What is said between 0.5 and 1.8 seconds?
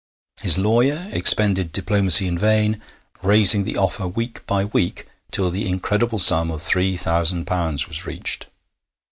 lawyer expended